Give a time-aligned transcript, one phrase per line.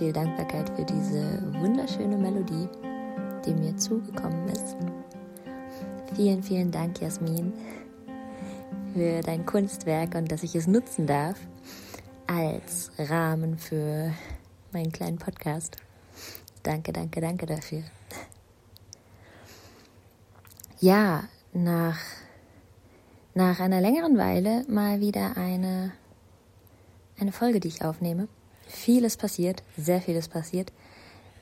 [0.00, 2.66] viel Dankbarkeit für diese wunderschöne Melodie,
[3.44, 4.74] die mir zugekommen ist.
[6.16, 7.52] Vielen, vielen Dank, Jasmin,
[8.94, 11.36] für dein Kunstwerk und dass ich es nutzen darf
[12.26, 14.14] als Rahmen für
[14.72, 15.76] meinen kleinen Podcast.
[16.62, 17.82] Danke, danke, danke dafür.
[20.80, 21.98] Ja, nach,
[23.34, 25.92] nach einer längeren Weile mal wieder eine,
[27.18, 28.28] eine Folge, die ich aufnehme.
[28.70, 30.72] Vieles passiert, sehr vieles passiert.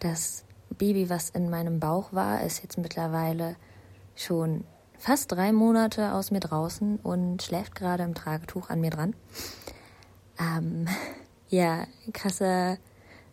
[0.01, 3.57] Das Baby, was in meinem Bauch war, ist jetzt mittlerweile
[4.17, 4.65] schon
[4.99, 9.15] fast drei Monate aus mir draußen und schläft gerade im Tragetuch an mir dran.
[10.41, 10.87] Ähm,
[11.49, 12.79] ja, krasser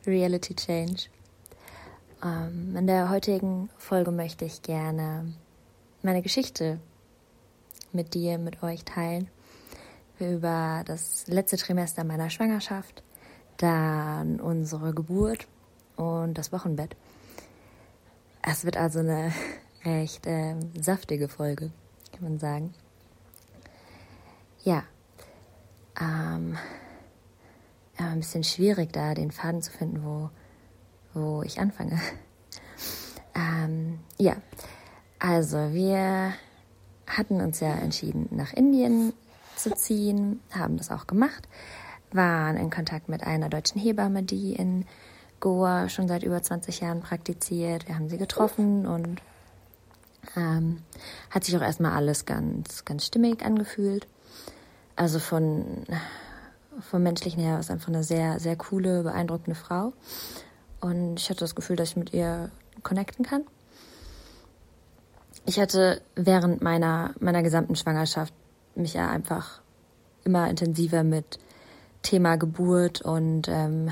[0.05, 1.03] Reality Change.
[2.23, 5.33] Ähm, in der heutigen Folge möchte ich gerne
[6.03, 6.79] meine Geschichte
[7.93, 9.29] mit dir, mit euch teilen.
[10.19, 13.03] Über das letzte Trimester meiner Schwangerschaft,
[13.57, 15.47] dann unsere Geburt
[15.95, 16.95] und das Wochenbett.
[18.41, 19.31] Es wird also eine
[19.85, 21.71] recht äh, saftige Folge,
[22.11, 22.73] kann man sagen.
[24.63, 24.83] Ja,
[25.99, 26.57] ähm,
[27.99, 30.29] ja, ein bisschen schwierig, da den Faden zu finden, wo,
[31.13, 31.99] wo ich anfange.
[33.35, 34.35] ähm, ja,
[35.19, 36.33] also wir
[37.07, 39.13] hatten uns ja entschieden, nach Indien
[39.55, 41.47] zu ziehen, haben das auch gemacht,
[42.11, 44.85] waren in Kontakt mit einer deutschen Hebamme, die in
[45.39, 47.87] Goa schon seit über 20 Jahren praktiziert.
[47.87, 49.21] Wir haben sie getroffen und
[50.35, 50.81] ähm,
[51.29, 54.07] hat sich auch erstmal alles ganz, ganz stimmig angefühlt.
[54.95, 55.85] Also von
[56.81, 59.93] vom menschlichen her ist einfach eine sehr, sehr coole, beeindruckende Frau.
[60.81, 62.51] Und ich hatte das Gefühl, dass ich mit ihr
[62.83, 63.43] connecten kann.
[65.45, 68.33] Ich hatte während meiner, meiner gesamten Schwangerschaft
[68.75, 69.61] mich ja einfach
[70.23, 71.39] immer intensiver mit
[72.05, 73.91] Thema Geburt und ähm,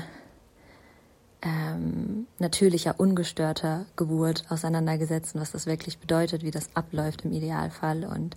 [1.42, 8.04] ähm, natürlicher, ungestörter Geburt auseinandergesetzt und was das wirklich bedeutet, wie das abläuft im Idealfall.
[8.04, 8.36] Und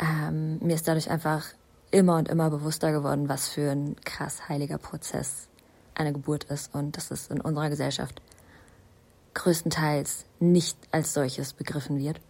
[0.00, 1.46] ähm, mir ist dadurch einfach
[1.92, 5.48] immer und immer bewusster geworden, was für ein krass heiliger Prozess
[5.94, 8.20] eine Geburt ist und dass es in unserer Gesellschaft
[9.34, 12.20] größtenteils nicht als solches begriffen wird.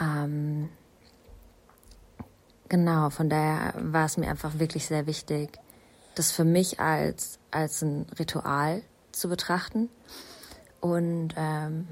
[0.00, 0.68] Ähm,
[2.68, 5.58] genau, von daher war es mir einfach wirklich sehr wichtig,
[6.14, 8.82] das für mich als, als ein Ritual
[9.12, 9.88] zu betrachten
[10.80, 11.88] und ähm,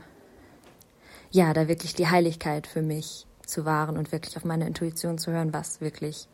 [1.30, 5.32] ja, da wirklich die Heiligkeit für mich zu wahren und wirklich auf meine Intuition zu
[5.32, 6.28] hören, was wirklich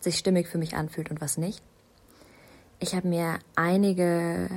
[0.00, 1.62] sich stimmig für mich anfühlt und was nicht.
[2.78, 4.48] Ich habe mir einige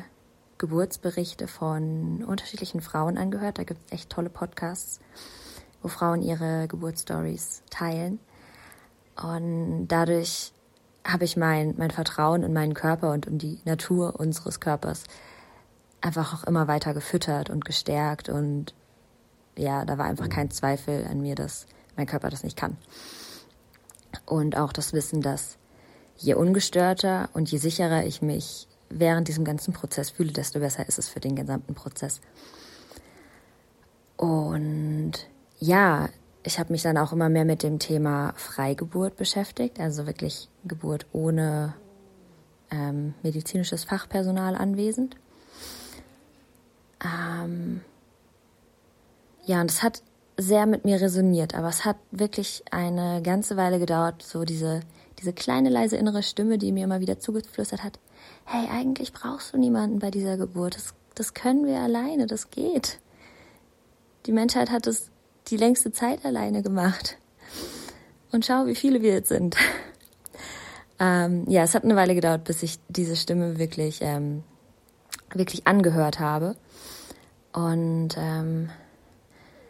[0.57, 3.59] Geburtsberichte von unterschiedlichen Frauen angehört.
[3.59, 4.99] Da gibt es echt tolle Podcasts,
[5.81, 8.19] wo Frauen ihre Geburtsstories teilen.
[9.21, 10.53] Und dadurch
[11.05, 15.05] habe ich mein, mein Vertrauen in meinen Körper und in die Natur unseres Körpers
[16.01, 18.29] einfach auch immer weiter gefüttert und gestärkt.
[18.29, 18.73] Und
[19.57, 22.77] ja, da war einfach kein Zweifel an mir, dass mein Körper das nicht kann.
[24.25, 25.57] Und auch das Wissen, dass
[26.17, 30.99] je ungestörter und je sicherer ich mich während diesem ganzen Prozess fühle, desto besser ist
[30.99, 32.21] es für den gesamten Prozess.
[34.15, 35.13] Und
[35.59, 36.09] ja,
[36.47, 41.05] ich habe mich dann auch immer mehr mit dem Thema Freigeburt beschäftigt, also wirklich Geburt
[41.11, 41.73] ohne
[42.71, 45.17] ähm, medizinisches Fachpersonal anwesend.
[47.03, 47.81] Ähm,
[49.45, 50.01] ja, und es hat
[50.37, 54.79] sehr mit mir resoniert, aber es hat wirklich eine ganze Weile gedauert, so diese,
[55.19, 57.99] diese kleine leise innere Stimme, die mir immer wieder zugeflüstert hat,
[58.45, 62.99] hey, eigentlich brauchst du niemanden bei dieser Geburt, das, das können wir alleine, das geht.
[64.25, 65.11] Die Menschheit hat es
[65.47, 67.17] die längste Zeit alleine gemacht.
[68.31, 69.55] Und schau, wie viele wir jetzt sind.
[70.99, 74.43] ähm, ja, es hat eine Weile gedauert, bis ich diese Stimme wirklich, ähm,
[75.33, 76.55] wirklich angehört habe.
[77.53, 78.69] Und ähm,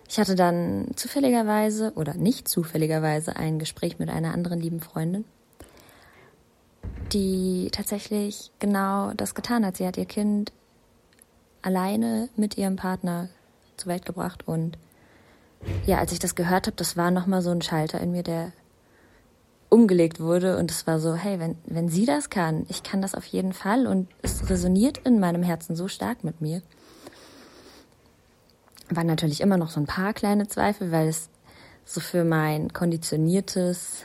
[0.09, 5.25] ich hatte dann zufälligerweise oder nicht zufälligerweise ein Gespräch mit einer anderen lieben Freundin,
[7.13, 9.77] die tatsächlich genau das getan hat.
[9.77, 10.51] Sie hat ihr Kind
[11.61, 13.29] alleine mit ihrem Partner
[13.75, 14.77] zur Welt gebracht und
[15.85, 18.51] ja, als ich das gehört habe, das war nochmal so ein Schalter in mir, der
[19.69, 23.15] umgelegt wurde und es war so, hey, wenn, wenn sie das kann, ich kann das
[23.15, 26.61] auf jeden Fall und es resoniert in meinem Herzen so stark mit mir
[28.89, 31.29] waren natürlich immer noch so ein paar kleine Zweifel, weil es
[31.85, 34.03] so für mein konditioniertes,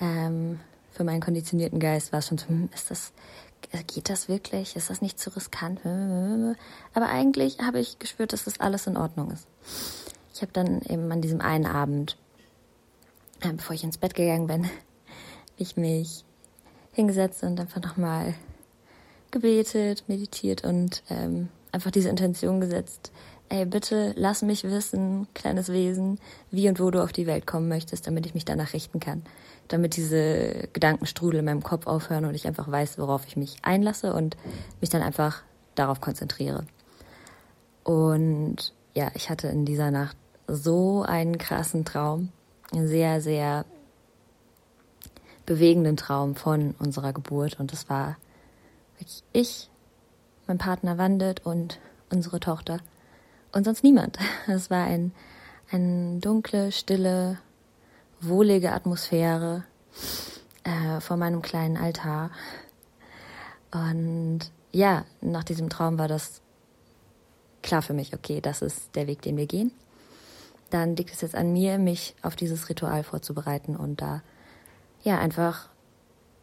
[0.00, 0.60] ähm,
[0.92, 3.12] für meinen konditionierten Geist war es schon so, hm, ist das,
[3.86, 4.76] geht das wirklich?
[4.76, 5.80] Ist das nicht zu riskant?
[6.94, 9.46] Aber eigentlich habe ich gespürt, dass das alles in Ordnung ist.
[10.40, 12.16] Ich habe dann eben an diesem einen Abend,
[13.42, 14.70] äh, bevor ich ins Bett gegangen bin,
[15.58, 16.24] ich mich
[16.92, 18.32] hingesetzt und einfach nochmal
[19.30, 23.12] gebetet, meditiert und ähm, einfach diese Intention gesetzt,
[23.50, 26.18] ey, bitte lass mich wissen, kleines Wesen,
[26.50, 29.22] wie und wo du auf die Welt kommen möchtest, damit ich mich danach richten kann.
[29.68, 34.14] Damit diese Gedankenstrudel in meinem Kopf aufhören und ich einfach weiß, worauf ich mich einlasse
[34.14, 34.38] und
[34.80, 35.42] mich dann einfach
[35.74, 36.64] darauf konzentriere.
[37.84, 40.16] Und ja, ich hatte in dieser Nacht
[40.50, 42.30] so einen krassen Traum,
[42.72, 43.64] einen sehr, sehr
[45.46, 47.58] bewegenden Traum von unserer Geburt.
[47.58, 48.16] Und das war
[48.98, 49.70] wirklich ich,
[50.46, 51.78] mein Partner Wandelt und
[52.10, 52.78] unsere Tochter
[53.52, 54.18] und sonst niemand.
[54.46, 55.12] Es war ein,
[55.70, 57.38] eine dunkle, stille,
[58.20, 59.64] wohlige Atmosphäre
[60.64, 62.30] äh, vor meinem kleinen Altar.
[63.70, 64.40] Und
[64.72, 66.40] ja, nach diesem Traum war das
[67.62, 69.72] klar für mich, okay, das ist der Weg, den wir gehen.
[70.70, 74.22] Dann liegt es jetzt an mir, mich auf dieses Ritual vorzubereiten und da
[75.02, 75.68] ja einfach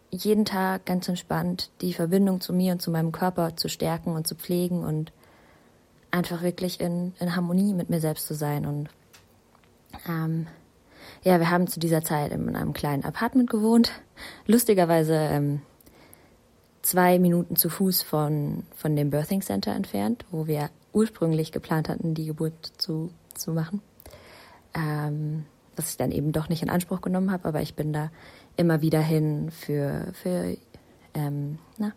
[0.09, 4.27] jeden Tag ganz entspannt die Verbindung zu mir und zu meinem Körper zu stärken und
[4.27, 5.12] zu pflegen und
[6.12, 8.65] einfach wirklich in, in Harmonie mit mir selbst zu sein.
[8.65, 8.89] Und
[10.07, 10.47] ähm,
[11.24, 13.91] ja, wir haben zu dieser Zeit in einem kleinen Apartment gewohnt.
[14.45, 15.62] Lustigerweise ähm,
[16.81, 22.13] zwei Minuten zu Fuß von, von dem Birthing Center entfernt, wo wir ursprünglich geplant hatten,
[22.13, 23.81] die Geburt zu, zu machen.
[24.77, 25.45] Ähm,
[25.75, 28.09] was ich dann eben doch nicht in Anspruch genommen habe, aber ich bin da
[28.56, 30.57] immer wieder hin für, für
[31.13, 31.94] ähm, na,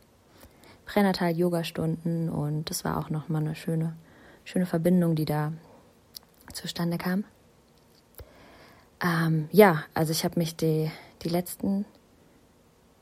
[0.87, 3.97] Pränatal-Yoga-Stunden und das war auch nochmal eine schöne,
[4.45, 5.53] schöne Verbindung, die da
[6.53, 7.25] zustande kam.
[9.03, 10.91] Ähm, ja, also ich habe mich die,
[11.23, 11.87] die letzten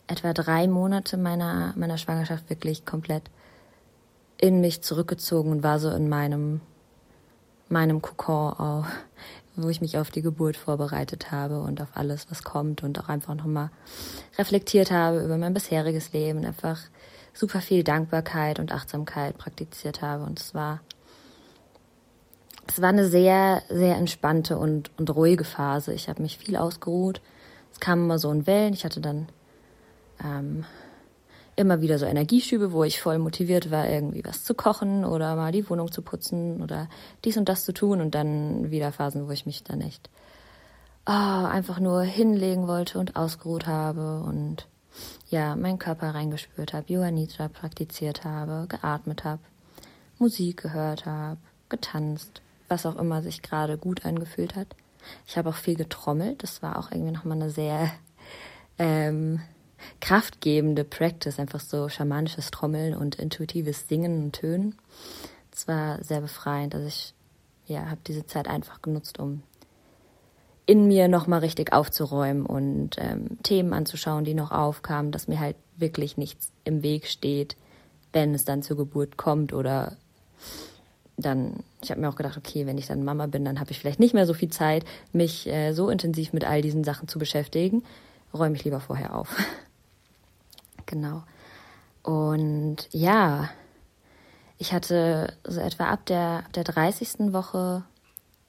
[0.06, 3.24] etwa drei Monate meiner, meiner Schwangerschaft wirklich komplett
[4.38, 6.60] in mich zurückgezogen und war so in meinem,
[7.68, 8.86] meinem Kokon, auch,
[9.62, 13.08] wo ich mich auf die Geburt vorbereitet habe und auf alles, was kommt und auch
[13.08, 13.70] einfach nochmal
[14.38, 16.80] reflektiert habe über mein bisheriges Leben, einfach
[17.34, 20.24] super viel Dankbarkeit und Achtsamkeit praktiziert habe.
[20.24, 20.80] Und es war,
[22.66, 25.92] es war eine sehr, sehr entspannte und, und ruhige Phase.
[25.92, 27.20] Ich habe mich viel ausgeruht.
[27.72, 28.74] Es kam immer so in Wellen.
[28.74, 29.28] Ich hatte dann
[30.24, 30.64] ähm,
[31.58, 35.52] immer wieder so Energieschübe, wo ich voll motiviert war, irgendwie was zu kochen oder mal
[35.52, 36.88] die Wohnung zu putzen oder
[37.24, 38.00] dies und das zu tun.
[38.00, 40.08] Und dann wieder Phasen, wo ich mich dann echt
[41.06, 44.68] oh, einfach nur hinlegen wollte und ausgeruht habe und
[45.30, 49.42] ja, meinen Körper reingespürt habe, Yoga Nidra praktiziert habe, geatmet habe,
[50.18, 51.38] Musik gehört habe,
[51.68, 54.68] getanzt, was auch immer sich gerade gut angefühlt hat.
[55.26, 56.42] Ich habe auch viel getrommelt.
[56.42, 57.90] Das war auch irgendwie nochmal eine sehr
[58.78, 59.40] ähm,
[60.00, 64.74] kraftgebende Practice, einfach so schamanisches Trommeln und intuitives Singen und Tönen.
[65.50, 66.74] Das war sehr befreiend.
[66.74, 67.14] Also ich
[67.66, 69.42] ja, habe diese Zeit einfach genutzt, um
[70.66, 75.56] in mir nochmal richtig aufzuräumen und ähm, Themen anzuschauen, die noch aufkamen, dass mir halt
[75.76, 77.56] wirklich nichts im Weg steht,
[78.12, 79.96] wenn es dann zur Geburt kommt oder
[81.16, 83.78] dann, ich habe mir auch gedacht, okay, wenn ich dann Mama bin, dann habe ich
[83.78, 87.18] vielleicht nicht mehr so viel Zeit, mich äh, so intensiv mit all diesen Sachen zu
[87.18, 87.82] beschäftigen.
[88.32, 89.36] Räume ich lieber vorher auf.
[90.88, 91.22] genau.
[92.02, 93.48] Und ja,
[94.58, 97.32] ich hatte so etwa ab der, ab der 30.
[97.32, 97.84] Woche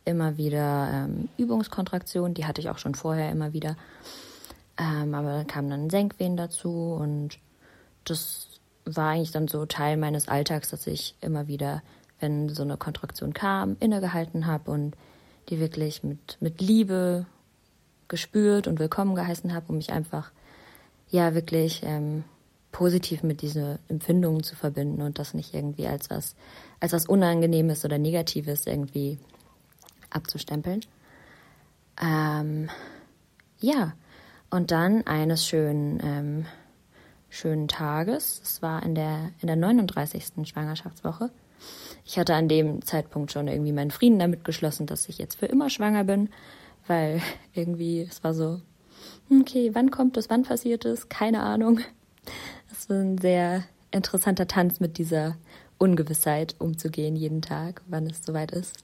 [0.05, 3.75] immer wieder ähm, Übungskontraktionen, die hatte ich auch schon vorher immer wieder.
[4.77, 7.38] Ähm, aber dann kamen dann Senkwehen dazu und
[8.05, 8.48] das
[8.86, 11.84] war eigentlich dann so Teil meines Alltags, dass ich immer wieder,
[12.19, 14.96] wenn so eine Kontraktion kam, innegehalten habe und
[15.50, 17.25] die wirklich mit, mit Liebe
[18.08, 20.31] gespürt und willkommen geheißen habe, um mich einfach
[21.10, 22.24] ja wirklich ähm,
[22.72, 26.36] positiv mit diesen Empfindungen zu verbinden und das nicht irgendwie als was
[26.80, 29.20] als was Unangenehmes oder Negatives irgendwie
[30.10, 30.82] abzustempeln.
[32.01, 32.70] Ähm,
[33.60, 33.94] ja,
[34.50, 36.46] und dann eines schönen, ähm,
[37.30, 40.48] schönen Tages, es war in der, in der 39.
[40.48, 41.30] Schwangerschaftswoche.
[42.06, 45.46] Ich hatte an dem Zeitpunkt schon irgendwie meinen Frieden damit geschlossen, dass ich jetzt für
[45.46, 46.30] immer schwanger bin,
[46.88, 47.22] weil
[47.54, 48.62] irgendwie es war so,
[49.31, 51.79] okay, wann kommt es, wann passiert es, keine Ahnung.
[52.71, 55.36] Es war ein sehr interessanter Tanz mit dieser
[55.77, 58.83] Ungewissheit umzugehen jeden Tag, wann es soweit ist.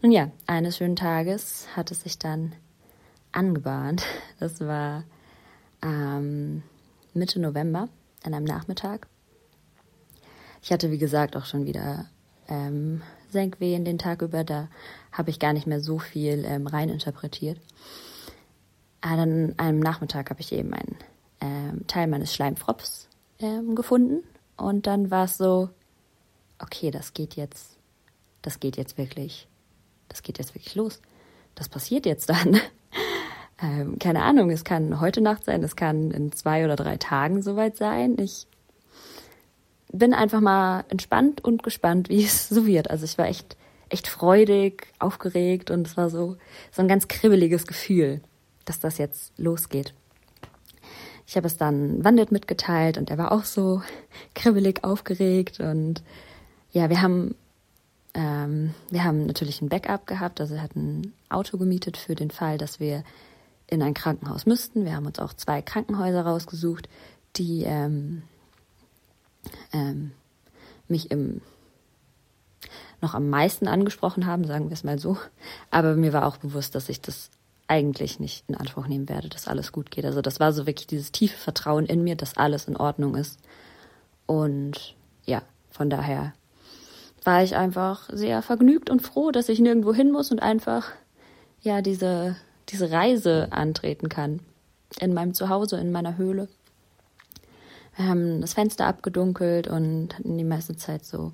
[0.00, 2.52] Nun ja, eines schönen Tages hat es sich dann
[3.32, 4.04] angebahnt.
[4.38, 5.04] Das war
[5.82, 6.62] ähm,
[7.14, 7.88] Mitte November
[8.22, 9.08] an einem Nachmittag.
[10.62, 12.06] Ich hatte, wie gesagt, auch schon wieder
[12.48, 14.44] ähm, Senkwehen den Tag über.
[14.44, 14.68] Da
[15.12, 17.58] habe ich gar nicht mehr so viel ähm, reininterpretiert.
[19.00, 20.96] Dann an einem Nachmittag habe ich eben einen,
[21.40, 24.24] ähm, Teil meines Schleimfropps ähm, gefunden.
[24.56, 25.70] Und dann war es so,
[26.58, 27.76] okay, das geht jetzt,
[28.42, 29.46] das geht jetzt wirklich,
[30.08, 31.00] das geht jetzt wirklich los.
[31.54, 32.60] Das passiert jetzt dann.
[33.62, 37.42] ähm, keine Ahnung, es kann heute Nacht sein, es kann in zwei oder drei Tagen
[37.42, 38.16] soweit sein.
[38.18, 38.46] Ich
[39.92, 42.90] bin einfach mal entspannt und gespannt, wie es so wird.
[42.90, 43.56] Also ich war echt,
[43.88, 46.36] echt freudig, aufgeregt und es war so,
[46.72, 48.20] so ein ganz kribbeliges Gefühl,
[48.68, 49.94] dass das jetzt losgeht.
[51.26, 53.82] Ich habe es dann Wandelt mitgeteilt und er war auch so
[54.34, 56.02] kribbelig aufgeregt und
[56.70, 57.34] ja, wir haben
[58.14, 62.30] ähm, wir haben natürlich ein Backup gehabt, also er hat ein Auto gemietet für den
[62.30, 63.04] Fall, dass wir
[63.66, 64.84] in ein Krankenhaus müssten.
[64.84, 66.88] Wir haben uns auch zwei Krankenhäuser rausgesucht,
[67.36, 68.22] die ähm,
[69.72, 70.12] ähm,
[70.88, 71.42] mich im
[73.00, 75.16] noch am meisten angesprochen haben, sagen wir es mal so.
[75.70, 77.30] Aber mir war auch bewusst, dass ich das
[77.68, 80.04] eigentlich nicht in Anspruch nehmen werde, dass alles gut geht.
[80.04, 83.38] Also das war so wirklich dieses tiefe Vertrauen in mir, dass alles in Ordnung ist.
[84.26, 86.32] Und ja, von daher
[87.24, 90.90] war ich einfach sehr vergnügt und froh, dass ich nirgendwo hin muss und einfach
[91.60, 92.36] ja diese
[92.70, 94.40] diese Reise antreten kann
[95.00, 96.48] in meinem Zuhause, in meiner Höhle.
[97.96, 101.32] Wir haben das Fenster abgedunkelt und hatten die meiste Zeit so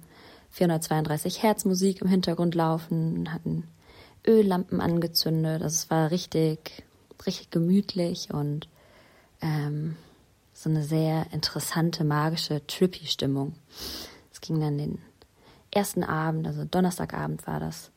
[0.50, 3.64] 432 Hertz Musik im Hintergrund laufen, hatten
[4.26, 5.62] Öllampen angezündet.
[5.62, 6.84] Also es war richtig,
[7.26, 8.68] richtig gemütlich und
[9.40, 9.96] ähm,
[10.52, 13.54] so eine sehr interessante, magische, trippy Stimmung.
[14.32, 14.98] Es ging dann den
[15.70, 17.90] ersten Abend, also Donnerstagabend war das.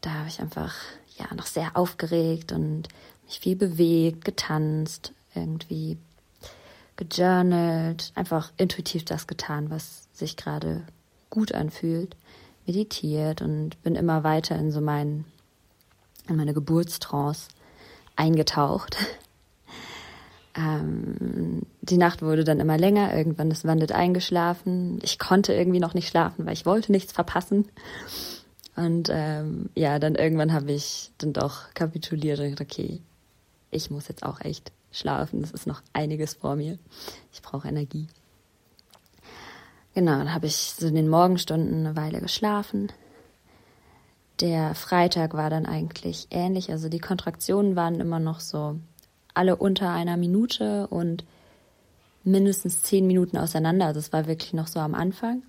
[0.00, 0.74] Da habe ich einfach
[1.16, 2.88] ja noch sehr aufgeregt und
[3.26, 5.98] mich viel bewegt, getanzt, irgendwie
[6.96, 10.82] gejournalt, einfach intuitiv das getan, was sich gerade
[11.30, 12.16] gut anfühlt,
[12.66, 15.24] meditiert und bin immer weiter in so meinen,
[16.28, 17.48] in meine Geburtstrance
[18.16, 18.96] eingetaucht.
[20.56, 24.98] ähm, die Nacht wurde dann immer länger, irgendwann ist Wandit eingeschlafen.
[25.02, 27.68] Ich konnte irgendwie noch nicht schlafen, weil ich wollte nichts verpassen.
[28.76, 33.00] Und ähm, ja, dann irgendwann habe ich dann doch kapituliert und gedacht, okay,
[33.70, 35.42] ich muss jetzt auch echt schlafen.
[35.42, 36.78] Es ist noch einiges vor mir.
[37.32, 38.06] Ich brauche Energie.
[39.94, 42.88] Genau, dann habe ich so in den Morgenstunden eine Weile geschlafen.
[44.40, 46.70] Der Freitag war dann eigentlich ähnlich.
[46.70, 48.80] Also die Kontraktionen waren immer noch so
[49.32, 51.24] alle unter einer Minute und
[52.24, 53.86] mindestens zehn Minuten auseinander.
[53.86, 55.42] Also es war wirklich noch so am Anfang.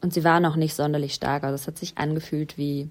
[0.00, 1.44] Und sie war noch nicht sonderlich stark.
[1.44, 2.90] Also es hat sich angefühlt wie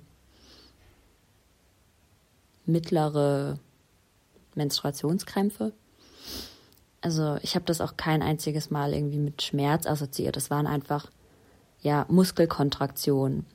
[2.66, 3.60] mittlere
[4.56, 5.74] Menstruationskrämpfe.
[7.02, 10.36] Also ich habe das auch kein einziges Mal irgendwie mit Schmerz assoziiert.
[10.36, 11.12] Das waren einfach
[11.82, 13.46] ja Muskelkontraktionen.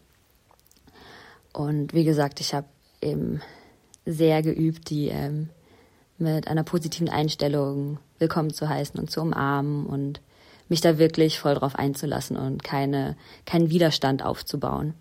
[1.58, 2.68] Und wie gesagt, ich habe
[3.02, 3.42] eben
[4.06, 5.48] sehr geübt, die ähm,
[6.16, 10.20] mit einer positiven Einstellung willkommen zu heißen und zu umarmen und
[10.68, 14.94] mich da wirklich voll drauf einzulassen und keine, keinen Widerstand aufzubauen.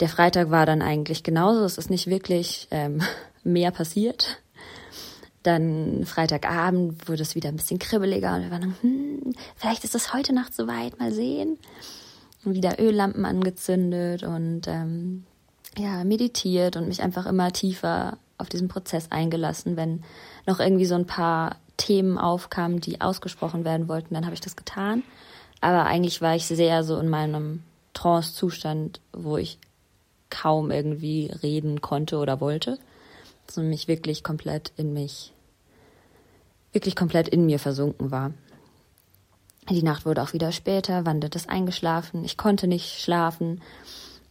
[0.00, 1.64] Der Freitag war dann eigentlich genauso.
[1.64, 3.02] Es ist nicht wirklich ähm,
[3.44, 4.40] mehr passiert.
[5.42, 10.14] Dann Freitagabend wurde es wieder ein bisschen kribbeliger und wir waren hm, vielleicht ist es
[10.14, 11.58] heute Nacht soweit, mal sehen.
[12.54, 15.24] Wieder Öllampen angezündet und ähm,
[15.76, 19.76] ja, meditiert und mich einfach immer tiefer auf diesen Prozess eingelassen.
[19.76, 20.02] Wenn
[20.46, 24.56] noch irgendwie so ein paar Themen aufkamen, die ausgesprochen werden wollten, dann habe ich das
[24.56, 25.02] getan.
[25.60, 27.62] Aber eigentlich war ich sehr so in meinem
[27.94, 29.58] Trance-Zustand, wo ich
[30.30, 32.78] kaum irgendwie reden konnte oder wollte,
[33.50, 35.32] sondern mich wirklich komplett in mich
[36.72, 38.32] wirklich komplett in mir versunken war.
[39.68, 43.62] Die Nacht wurde auch wieder später, Wandert ist eingeschlafen, ich konnte nicht schlafen.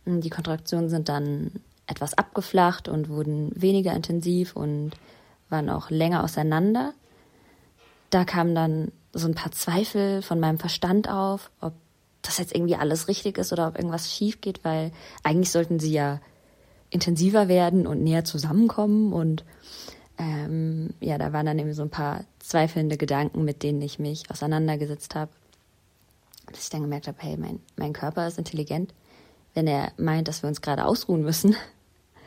[0.05, 1.51] Die Kontraktionen sind dann
[1.87, 4.91] etwas abgeflacht und wurden weniger intensiv und
[5.49, 6.93] waren auch länger auseinander.
[8.09, 11.73] Da kamen dann so ein paar Zweifel von meinem Verstand auf, ob
[12.21, 14.91] das jetzt irgendwie alles richtig ist oder ob irgendwas schief geht, weil
[15.23, 16.19] eigentlich sollten sie ja
[16.89, 19.43] intensiver werden und näher zusammenkommen und
[20.17, 24.29] ähm, ja, da waren dann eben so ein paar zweifelnde Gedanken, mit denen ich mich
[24.29, 25.31] auseinandergesetzt habe.
[26.47, 28.93] Dass ich dann gemerkt habe, hey, mein, mein Körper ist intelligent.
[29.53, 31.55] Wenn er meint, dass wir uns gerade ausruhen müssen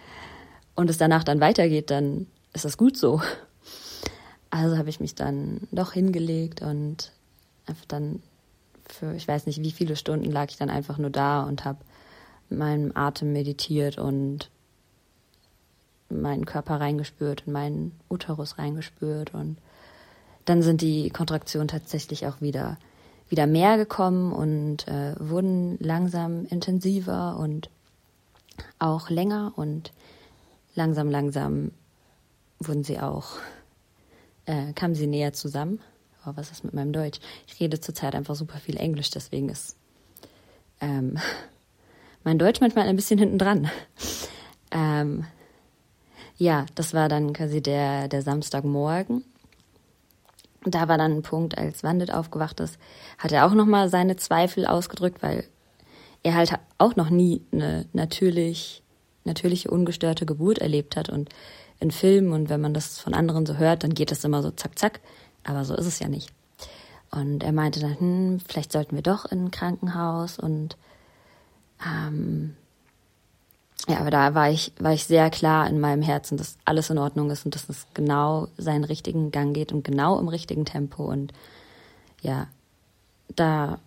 [0.74, 3.20] und es danach dann weitergeht, dann ist das gut so.
[4.50, 7.12] Also habe ich mich dann doch hingelegt und
[7.66, 8.22] einfach dann
[8.86, 11.78] für, ich weiß nicht wie viele Stunden lag ich dann einfach nur da und habe
[12.48, 14.50] meinem Atem meditiert und
[16.08, 19.58] meinen Körper reingespürt, in meinen Uterus reingespürt und
[20.48, 22.78] dann sind die Kontraktionen tatsächlich auch wieder
[23.28, 27.68] wieder mehr gekommen und äh, wurden langsam intensiver und
[28.78, 29.92] auch länger und
[30.74, 31.72] langsam langsam
[32.58, 33.36] wurden sie auch
[34.46, 35.80] äh, kamen sie näher zusammen.
[36.26, 37.20] Oh, was ist mit meinem Deutsch?
[37.46, 39.76] Ich rede zurzeit einfach super viel Englisch, deswegen ist
[40.80, 41.18] ähm,
[42.24, 43.70] mein Deutsch manchmal ein bisschen hinten dran.
[44.70, 45.24] Ähm,
[46.36, 49.24] ja, das war dann quasi der, der Samstagmorgen.
[50.70, 52.78] Da war dann ein Punkt, als Wandit aufgewacht ist,
[53.18, 55.44] hat er auch nochmal seine Zweifel ausgedrückt, weil
[56.22, 58.82] er halt auch noch nie eine natürlich,
[59.24, 61.08] natürliche, ungestörte Geburt erlebt hat.
[61.08, 61.28] Und
[61.80, 64.50] in Filmen und wenn man das von anderen so hört, dann geht das immer so
[64.50, 65.00] zack, zack.
[65.44, 66.30] Aber so ist es ja nicht.
[67.10, 70.76] Und er meinte dann, hm, vielleicht sollten wir doch in ein Krankenhaus und
[71.84, 72.56] ähm,
[73.86, 76.98] ja, aber da war ich, war ich sehr klar in meinem Herzen, dass alles in
[76.98, 81.04] Ordnung ist und dass es genau seinen richtigen Gang geht und genau im richtigen Tempo.
[81.04, 81.32] Und
[82.20, 82.48] ja,
[83.34, 83.78] da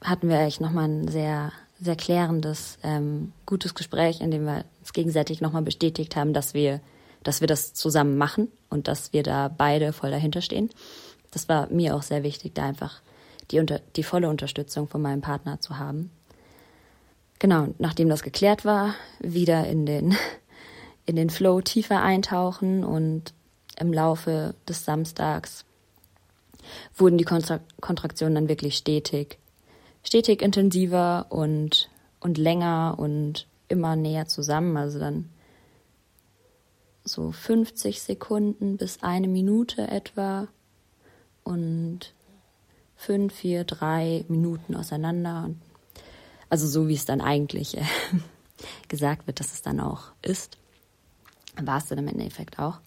[0.00, 4.92] hatten wir eigentlich nochmal ein sehr, sehr klärendes, ähm, gutes Gespräch, in dem wir uns
[4.92, 6.80] gegenseitig nochmal bestätigt haben, dass wir,
[7.22, 10.70] dass wir das zusammen machen und dass wir da beide voll dahinter stehen.
[11.30, 13.00] Das war mir auch sehr wichtig, da einfach
[13.50, 16.10] die, unter, die volle Unterstützung von meinem Partner zu haben.
[17.42, 20.16] Genau, nachdem das geklärt war, wieder in den,
[21.06, 23.34] in den Flow tiefer eintauchen und
[23.80, 25.64] im Laufe des Samstags
[26.94, 29.38] wurden die Kontra Kontraktionen dann wirklich stetig,
[30.04, 34.76] stetig intensiver und, und länger und immer näher zusammen.
[34.76, 35.28] Also dann
[37.02, 40.46] so 50 Sekunden bis eine Minute etwa
[41.42, 42.14] und
[42.94, 45.71] fünf, vier, drei Minuten auseinander und
[46.52, 47.84] also so wie es dann eigentlich äh,
[48.88, 50.58] gesagt wird, dass es dann auch ist.
[51.56, 52.78] War es dann im Endeffekt auch.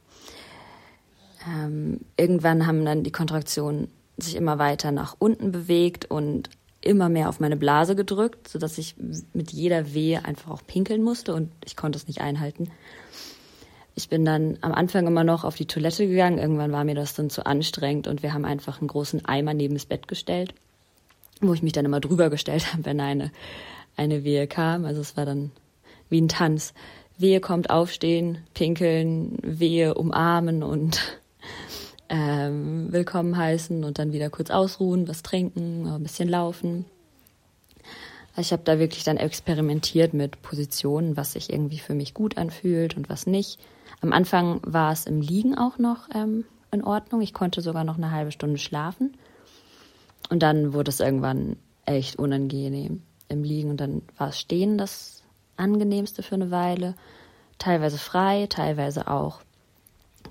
[1.48, 7.28] Ähm, irgendwann haben dann die Kontraktionen sich immer weiter nach unten bewegt und immer mehr
[7.28, 8.96] auf meine Blase gedrückt, sodass ich
[9.34, 12.70] mit jeder Wehe einfach auch pinkeln musste und ich konnte es nicht einhalten.
[13.96, 16.38] Ich bin dann am Anfang immer noch auf die Toilette gegangen.
[16.38, 19.74] Irgendwann war mir das dann zu anstrengend und wir haben einfach einen großen Eimer neben
[19.74, 20.54] das Bett gestellt
[21.48, 23.32] wo ich mich dann immer drüber gestellt habe, wenn eine,
[23.96, 24.86] eine Wehe kam.
[24.86, 25.52] Also es war dann
[26.10, 26.74] wie ein Tanz.
[27.18, 31.00] Wehe kommt aufstehen, pinkeln, Wehe umarmen und
[32.10, 36.86] ähm, willkommen heißen und dann wieder kurz ausruhen, was trinken, ein bisschen laufen.
[38.36, 42.38] Also ich habe da wirklich dann experimentiert mit Positionen, was sich irgendwie für mich gut
[42.38, 43.60] anfühlt und was nicht.
[44.02, 47.22] Am Anfang war es im Liegen auch noch ähm, in Ordnung.
[47.22, 49.14] Ich konnte sogar noch eine halbe Stunde schlafen.
[50.30, 55.24] Und dann wurde es irgendwann echt unangenehm im Liegen und dann war es Stehen das
[55.58, 56.96] angenehmste für eine Weile.
[57.58, 59.42] Teilweise frei, teilweise auch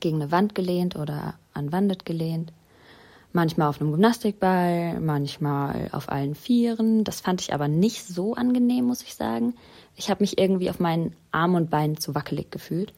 [0.01, 2.53] gegen eine Wand gelehnt oder an Wandet gelehnt.
[3.33, 7.03] Manchmal auf einem Gymnastikball, manchmal auf allen Vieren.
[7.03, 9.55] Das fand ich aber nicht so angenehm, muss ich sagen.
[9.97, 12.93] Ich habe mich irgendwie auf meinen Armen und Beinen zu wackelig gefühlt.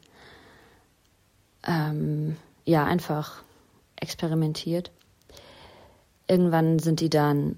[1.67, 3.43] Ähm, ja, einfach
[3.97, 4.91] experimentiert
[6.29, 7.57] irgendwann sind die dann,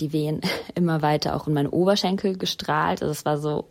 [0.00, 0.40] die Wehen
[0.74, 3.02] immer weiter auch in meine Oberschenkel gestrahlt.
[3.02, 3.66] Also es war so,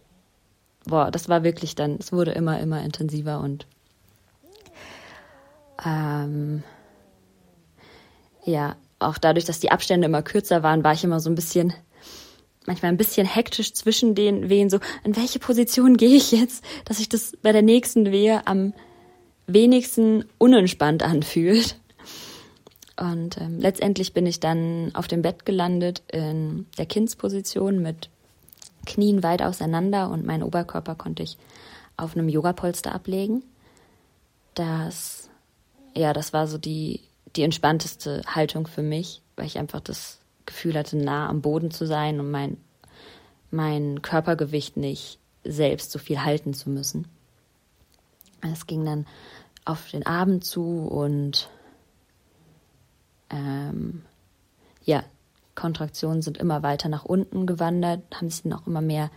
[0.86, 3.66] boah, das war wirklich dann, es wurde immer, immer intensiver und
[5.86, 6.64] ähm,
[8.46, 11.74] ja, auch dadurch, dass die Abstände immer kürzer waren, war ich immer so ein bisschen,
[12.66, 16.98] manchmal ein bisschen hektisch zwischen den Wehen, so, in welche Position gehe ich jetzt, dass
[16.98, 18.74] sich das bei der nächsten Wehe am
[19.48, 21.78] wenigsten unentspannt anfühlt.
[22.98, 28.10] Und ähm, letztendlich bin ich dann auf dem Bett gelandet in der Kindsposition mit
[28.86, 31.38] Knien weit auseinander und meinen Oberkörper konnte ich
[31.98, 33.44] auf einem Yogapolster ablegen.
[34.54, 35.30] Das,
[35.96, 37.02] ja, das war so die,
[37.36, 41.86] die entspannteste Haltung für mich, weil ich einfach das Gefühl hatte, nah am Boden zu
[41.86, 42.58] sein und mein,
[43.52, 47.08] mein Körpergewicht nicht selbst so viel halten zu müssen.
[48.42, 49.06] Es ging dann
[49.66, 51.50] auf den Abend zu und
[53.30, 54.04] ähm,
[54.84, 55.04] ja,
[55.56, 59.10] Kontraktionen sind immer weiter nach unten gewandert, haben sich dann auch immer mehr,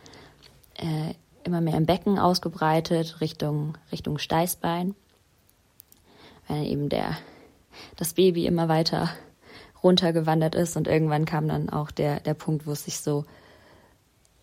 [0.77, 4.94] äh, immer mehr im Becken ausgebreitet, Richtung, Richtung Steißbein.
[6.47, 7.16] Weil eben der,
[7.97, 9.11] das Baby immer weiter
[9.83, 13.25] runtergewandert ist und irgendwann kam dann auch der, der Punkt, wo es sich so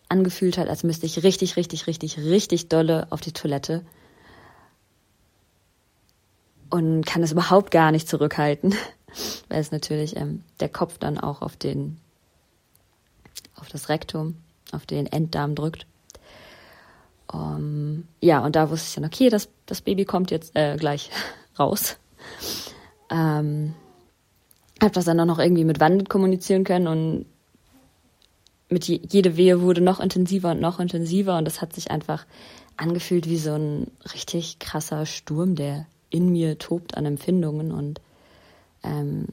[0.08, 3.84] angefühlt hat, als müsste ich richtig, richtig, richtig, richtig dolle auf die Toilette
[6.70, 8.74] und kann es überhaupt gar nicht zurückhalten
[9.48, 11.98] weil es natürlich ähm, der Kopf dann auch auf den,
[13.56, 14.36] auf das Rektum,
[14.72, 15.86] auf den Enddarm drückt.
[17.32, 21.10] Um, ja, und da wusste ich dann, okay, das, das Baby kommt jetzt äh, gleich
[21.58, 21.96] raus.
[23.10, 23.74] Ähm,
[24.80, 27.26] habe das dann auch noch irgendwie mit Wand kommunizieren können und
[28.68, 32.26] mit je, jede Wehe wurde noch intensiver und noch intensiver und das hat sich einfach
[32.76, 38.00] angefühlt wie so ein richtig krasser Sturm, der in mir tobt an Empfindungen und
[38.86, 39.26] ähm,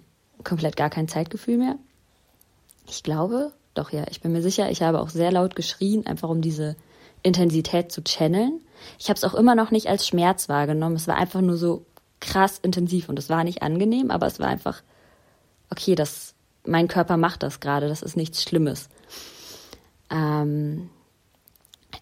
[0.44, 1.78] komplett gar kein Zeitgefühl mehr.
[2.88, 6.30] Ich glaube, doch ja, ich bin mir sicher, ich habe auch sehr laut geschrien, einfach
[6.30, 6.76] um diese
[7.22, 8.60] Intensität zu channeln.
[9.00, 10.98] Ich habe es auch immer noch nicht als Schmerz wahrgenommen.
[10.98, 11.86] Es war einfach nur so
[12.20, 14.82] krass intensiv und es war nicht angenehm, aber es war einfach,
[15.70, 16.36] okay, das,
[16.66, 18.90] mein Körper macht das gerade, das ist nichts Schlimmes.
[20.10, 20.90] Ähm,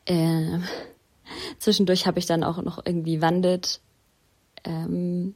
[0.05, 0.59] äh,
[1.59, 3.79] zwischendurch habe ich dann auch noch irgendwie Wandit
[4.63, 5.35] ähm,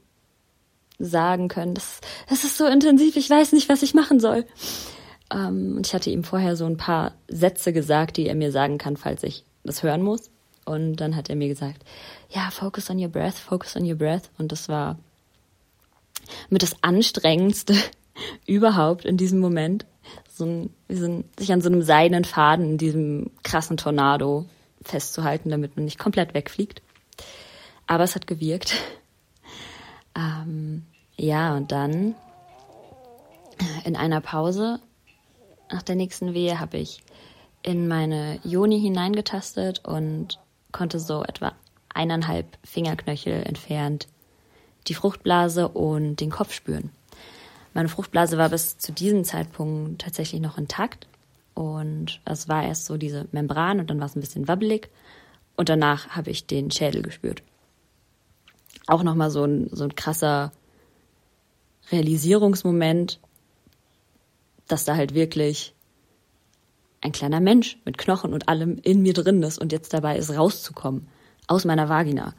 [0.99, 4.45] sagen können, das, das ist so intensiv, ich weiß nicht, was ich machen soll.
[5.31, 8.77] Ähm, und ich hatte ihm vorher so ein paar Sätze gesagt, die er mir sagen
[8.77, 10.29] kann, falls ich das hören muss.
[10.65, 11.83] Und dann hat er mir gesagt,
[12.29, 14.29] ja, focus on your breath, focus on your breath.
[14.37, 14.97] Und das war
[16.49, 17.75] mit das Anstrengendste
[18.47, 19.85] überhaupt in diesem Moment.
[20.31, 24.45] So ein, so ein, sich an so einem seidenen Faden in diesem krassen Tornado
[24.81, 26.81] festzuhalten, damit man nicht komplett wegfliegt.
[27.87, 28.73] Aber es hat gewirkt.
[30.15, 30.85] Ähm,
[31.17, 32.15] ja, und dann
[33.83, 34.79] in einer Pause
[35.71, 37.01] nach der nächsten Wehe habe ich
[37.63, 40.39] in meine Joni hineingetastet und
[40.71, 41.53] konnte so etwa
[41.93, 44.07] eineinhalb Fingerknöchel entfernt
[44.87, 46.91] die Fruchtblase und den Kopf spüren.
[47.73, 51.07] Meine Fruchtblase war bis zu diesem Zeitpunkt tatsächlich noch intakt
[51.55, 54.89] und es war erst so diese Membran und dann war es ein bisschen wabbelig
[55.55, 57.41] und danach habe ich den Schädel gespürt.
[58.87, 60.51] Auch nochmal so ein, so ein krasser
[61.91, 63.19] Realisierungsmoment,
[64.67, 65.73] dass da halt wirklich
[67.01, 70.35] ein kleiner Mensch mit Knochen und allem in mir drin ist und jetzt dabei ist,
[70.35, 71.07] rauszukommen
[71.47, 72.33] aus meiner Vagina.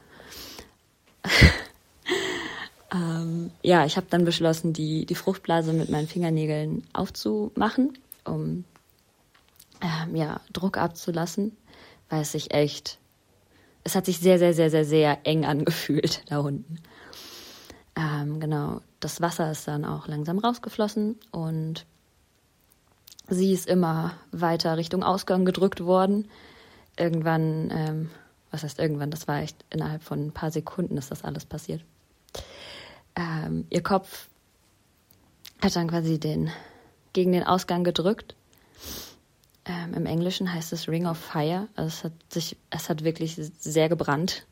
[2.93, 8.65] ähm, ja, ich habe dann beschlossen, die, die Fruchtblase mit meinen Fingernägeln aufzumachen, um
[9.81, 11.55] ähm, ja, Druck abzulassen,
[12.09, 12.99] weil es sich echt,
[13.87, 16.79] es hat sich sehr, sehr, sehr, sehr, sehr eng angefühlt da unten.
[17.95, 21.85] Ähm, genau, das Wasser ist dann auch langsam rausgeflossen und
[23.29, 26.29] sie ist immer weiter Richtung Ausgang gedrückt worden.
[26.97, 28.09] Irgendwann, ähm,
[28.51, 31.81] was heißt irgendwann, das war echt innerhalb von ein paar Sekunden ist das alles passiert.
[33.15, 34.27] Ähm, ihr Kopf
[35.61, 36.51] hat dann quasi den,
[37.13, 38.35] gegen den Ausgang gedrückt.
[39.67, 41.67] Ähm, Im Englischen heißt es Ring of Fire.
[41.75, 44.45] Also es hat sich, es hat wirklich sehr gebrannt.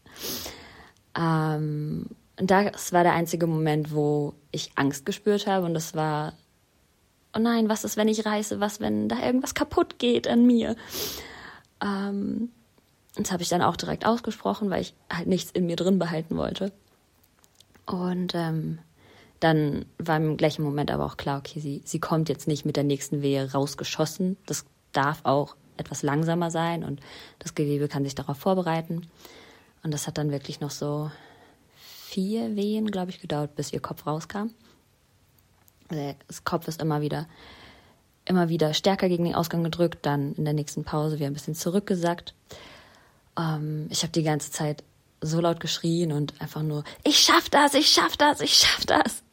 [1.18, 5.66] Ähm, und das war der einzige Moment, wo ich Angst gespürt habe.
[5.66, 6.34] Und das war
[7.36, 10.76] oh nein, was ist, wenn ich reiße, was, wenn da irgendwas kaputt geht an mir.
[11.82, 12.50] Ähm,
[13.16, 16.38] das habe ich dann auch direkt ausgesprochen, weil ich halt nichts in mir drin behalten
[16.38, 16.72] wollte.
[17.86, 18.80] Und ähm,
[19.40, 22.78] dann war im gleichen Moment aber auch klar, okay, sie, sie kommt jetzt nicht mit
[22.78, 24.38] der nächsten Wehe rausgeschossen.
[24.46, 24.66] Das
[24.98, 27.02] darf auch etwas langsamer sein und
[27.40, 29.08] das Gewebe kann sich darauf vorbereiten.
[29.84, 31.12] Und das hat dann wirklich noch so
[32.16, 34.52] vier Wehen, glaube ich, gedauert, bis ihr Kopf rauskam.
[35.90, 37.28] Das Kopf ist immer wieder,
[38.26, 41.56] immer wieder stärker gegen den Ausgang gedrückt, dann in der nächsten Pause wieder ein bisschen
[41.56, 42.34] zurückgesackt.
[43.38, 44.84] Ähm, ich habe die ganze Zeit
[45.22, 49.24] so laut geschrien und einfach nur, ich schaff das, ich schaff das, ich schaff das.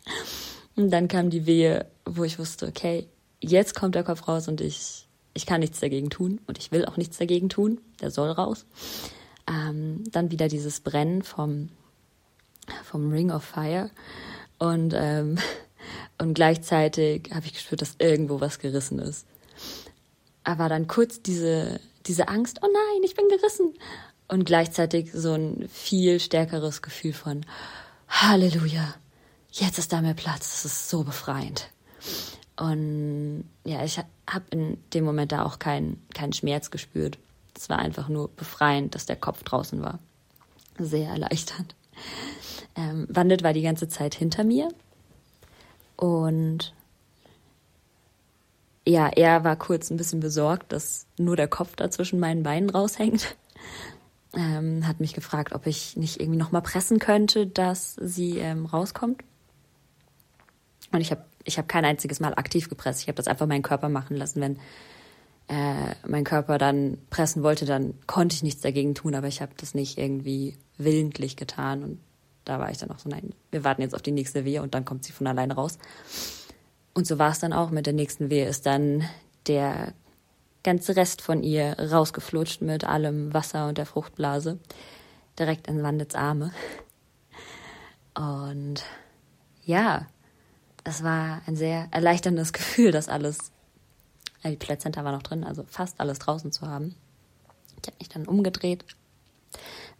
[0.76, 3.08] Und dann kam die Wehe, wo ich wusste, okay,
[3.40, 6.84] jetzt kommt der Kopf raus und ich, ich kann nichts dagegen tun und ich will
[6.84, 7.80] auch nichts dagegen tun.
[8.00, 8.66] Der soll raus.
[9.48, 11.70] Ähm, dann wieder dieses Brennen vom,
[12.84, 13.90] vom Ring of Fire
[14.58, 15.38] und ähm,
[16.18, 19.26] und gleichzeitig habe ich gespürt, dass irgendwo was gerissen ist.
[20.44, 23.74] Aber dann kurz diese, diese Angst, oh nein, ich bin gerissen.
[24.28, 27.44] Und gleichzeitig so ein viel stärkeres Gefühl von
[28.08, 28.94] Halleluja,
[29.50, 31.68] jetzt ist da mehr Platz, das ist so befreiend.
[32.56, 37.18] Und ja, ich habe in dem Moment da auch keinen keinen Schmerz gespürt.
[37.56, 39.98] Es war einfach nur befreiend, dass der Kopf draußen war.
[40.78, 41.74] Sehr erleichternd.
[42.74, 44.70] Ähm, Wandelt war die ganze Zeit hinter mir
[45.96, 46.72] und
[48.86, 52.70] ja, er war kurz ein bisschen besorgt, dass nur der Kopf da zwischen meinen Beinen
[52.70, 53.36] raushängt.
[54.34, 59.22] Ähm, hat mich gefragt, ob ich nicht irgendwie nochmal pressen könnte, dass sie ähm, rauskommt.
[60.90, 63.02] Und ich habe ich hab kein einziges Mal aktiv gepresst.
[63.02, 64.40] Ich habe das einfach meinen Körper machen lassen.
[64.40, 64.58] Wenn
[65.48, 69.52] äh, mein Körper dann pressen wollte, dann konnte ich nichts dagegen tun, aber ich habe
[69.56, 71.82] das nicht irgendwie willentlich getan.
[71.82, 72.00] Und
[72.44, 74.74] da war ich dann auch so, nein, wir warten jetzt auf die nächste Wehe und
[74.74, 75.78] dann kommt sie von alleine raus.
[76.94, 77.70] Und so war es dann auch.
[77.70, 79.04] Mit der nächsten Wehe ist dann
[79.46, 79.94] der
[80.62, 84.58] ganze Rest von ihr rausgeflutscht mit allem Wasser und der Fruchtblase
[85.38, 86.52] direkt in Wandets Arme.
[88.14, 88.84] Und
[89.64, 90.06] ja,
[90.84, 93.52] es war ein sehr erleichterndes Gefühl, das alles,
[94.44, 96.94] die Plazenta war noch drin, also fast alles draußen zu haben.
[97.80, 98.84] Ich habe mich dann umgedreht.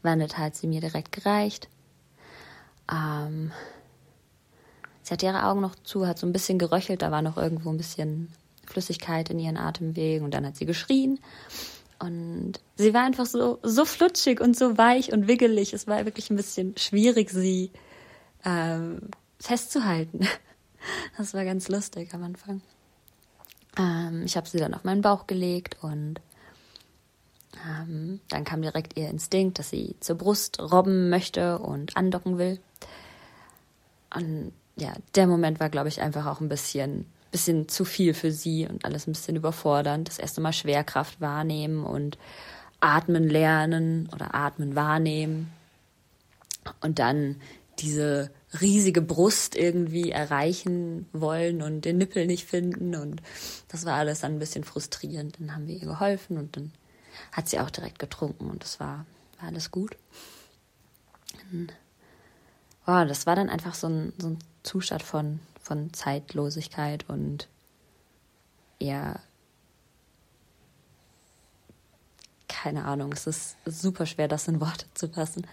[0.02, 1.68] Wandet hat sie mir direkt gereicht.
[2.90, 3.52] Ähm,
[5.02, 7.70] sie hatte ihre Augen noch zu, hat so ein bisschen geröchelt, da war noch irgendwo
[7.70, 8.32] ein bisschen
[8.66, 11.20] Flüssigkeit in ihren Atemwegen und dann hat sie geschrien.
[11.98, 15.72] Und sie war einfach so, so flutschig und so weich und wiggelig.
[15.72, 17.70] Es war wirklich ein bisschen schwierig, sie
[18.44, 20.26] ähm, festzuhalten.
[21.16, 22.60] Das war ganz lustig am Anfang.
[23.78, 26.20] Ähm, ich habe sie dann auf meinen Bauch gelegt und
[27.66, 32.60] ähm, dann kam direkt ihr Instinkt, dass sie zur Brust robben möchte und andocken will.
[34.14, 38.32] Und ja, der Moment war, glaube ich, einfach auch ein bisschen, bisschen zu viel für
[38.32, 40.08] sie und alles ein bisschen überfordernd.
[40.08, 42.18] Das erste Mal Schwerkraft wahrnehmen und
[42.80, 45.52] atmen lernen oder atmen wahrnehmen.
[46.80, 47.36] Und dann
[47.82, 52.94] diese riesige Brust irgendwie erreichen wollen und den Nippel nicht finden.
[52.94, 53.22] Und
[53.68, 55.38] das war alles dann ein bisschen frustrierend.
[55.40, 56.72] Dann haben wir ihr geholfen und dann
[57.32, 59.04] hat sie auch direkt getrunken und das war,
[59.38, 59.96] war alles gut.
[62.86, 67.48] Oh, das war dann einfach so ein, so ein Zustand von, von Zeitlosigkeit und
[68.78, 69.20] eher
[72.62, 75.46] keine Ahnung, es ist super schwer, das in Worte zu fassen.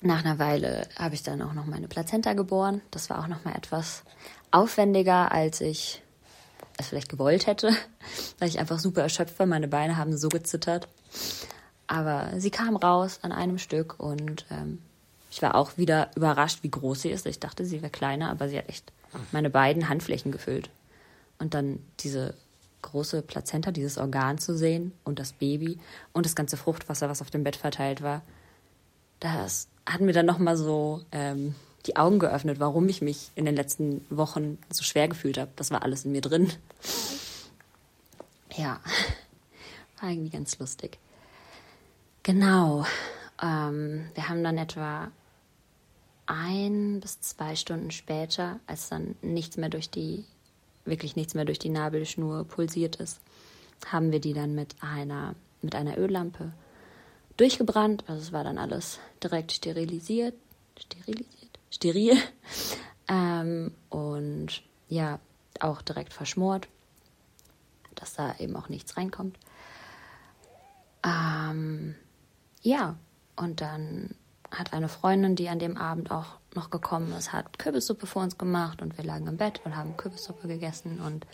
[0.00, 2.82] Nach einer Weile habe ich dann auch noch meine Plazenta geboren.
[2.90, 4.04] Das war auch noch mal etwas
[4.50, 6.02] aufwendiger, als ich
[6.76, 7.72] es vielleicht gewollt hätte,
[8.38, 9.46] weil ich einfach super erschöpft war.
[9.46, 10.88] Meine Beine haben so gezittert.
[11.88, 14.78] Aber sie kam raus an einem Stück und ähm,
[15.30, 17.26] ich war auch wieder überrascht, wie groß sie ist.
[17.26, 18.92] Ich dachte, sie wäre kleiner, aber sie hat echt
[19.32, 20.70] meine beiden Handflächen gefüllt.
[21.38, 22.34] Und dann diese
[22.82, 25.78] große Plazenta, dieses Organ zu sehen und das Baby
[26.12, 28.22] und das ganze Fruchtwasser, was auf dem Bett verteilt war,
[29.20, 31.54] das hat mir dann nochmal so ähm,
[31.86, 35.50] die Augen geöffnet, warum ich mich in den letzten Wochen so schwer gefühlt habe.
[35.56, 36.52] Das war alles in mir drin.
[38.54, 38.80] Ja,
[40.00, 40.98] war irgendwie ganz lustig.
[42.22, 42.84] Genau.
[43.42, 45.10] Ähm, wir haben dann etwa
[46.26, 50.24] ein bis zwei Stunden später, als dann nichts mehr durch die,
[50.84, 53.20] wirklich nichts mehr durch die Nabelschnur pulsiert ist,
[53.86, 56.52] haben wir die dann mit einer, mit einer Öllampe
[57.38, 58.04] durchgebrannt.
[58.06, 60.34] Also es war dann alles direkt sterilisiert,
[60.78, 62.18] sterilisiert, steril
[63.08, 65.18] ähm, und ja,
[65.60, 66.68] auch direkt verschmort,
[67.94, 69.38] dass da eben auch nichts reinkommt.
[71.04, 71.94] Ähm,
[72.62, 72.96] ja,
[73.36, 74.14] und dann
[74.50, 78.38] hat eine Freundin, die an dem Abend auch noch gekommen ist, hat Kürbissuppe vor uns
[78.38, 81.26] gemacht und wir lagen im Bett und haben Kürbissuppe gegessen und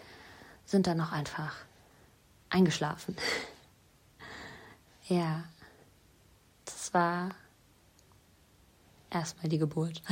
[0.66, 1.54] sind dann noch einfach
[2.50, 3.16] eingeschlafen.
[5.08, 5.44] ja,
[6.84, 7.30] das war
[9.08, 10.02] erstmal die Geburt.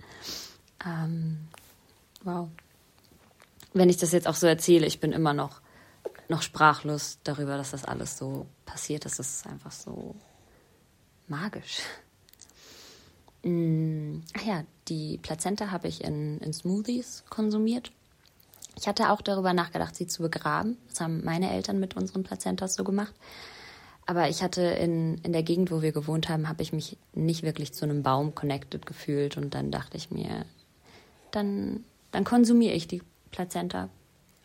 [0.86, 1.46] ähm,
[2.24, 2.48] wow.
[3.74, 5.60] Wenn ich das jetzt auch so erzähle, ich bin immer noch,
[6.30, 9.18] noch sprachlos darüber, dass das alles so passiert ist.
[9.18, 10.14] Das ist einfach so
[11.28, 11.80] magisch.
[13.42, 17.92] Mm, ach ja, die Plazenta habe ich in, in Smoothies konsumiert.
[18.74, 20.78] Ich hatte auch darüber nachgedacht, sie zu begraben.
[20.88, 23.14] Das haben meine Eltern mit unseren Plazentas so gemacht.
[24.06, 27.42] Aber ich hatte in, in der Gegend, wo wir gewohnt haben, habe ich mich nicht
[27.42, 29.36] wirklich zu einem Baum connected gefühlt.
[29.36, 30.44] Und dann dachte ich mir,
[31.32, 33.88] dann, dann konsumiere ich die Plazenta.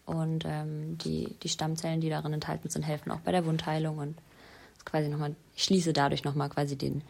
[0.06, 4.00] Und ähm, die, die Stammzellen, die darin enthalten sind, helfen auch bei der Wundheilung.
[4.00, 4.18] Und
[4.84, 7.04] quasi nochmal, ich schließe dadurch nochmal quasi den,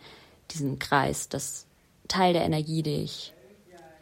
[0.52, 1.66] diesen Kreis, dass
[2.10, 3.34] Teil der Energie, die ich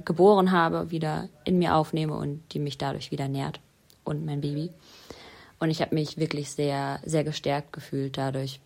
[0.06, 3.60] geboren habe, wieder in mir aufnehme und die mich dadurch wieder nährt
[4.04, 4.72] und mein Baby.
[5.60, 8.60] Und ich habe mich wirklich sehr, sehr gestärkt gefühlt dadurch.